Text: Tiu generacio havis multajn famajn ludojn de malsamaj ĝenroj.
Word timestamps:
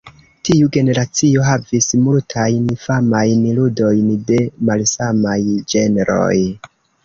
Tiu 0.47 0.69
generacio 0.77 1.43
havis 1.47 1.89
multajn 2.07 2.73
famajn 2.87 3.45
ludojn 3.61 4.11
de 4.33 4.43
malsamaj 4.71 5.39
ĝenroj. 5.75 6.35